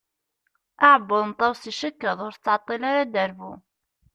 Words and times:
Aɛebbuḍ 0.87 1.23
n 1.29 1.31
Tawes 1.39 1.63
icekkeḍ, 1.71 2.17
ur 2.27 2.33
tettɛeṭṭil 2.35 2.81
ara 2.89 2.99
ad 3.03 3.09
d-terbu. 3.13 3.51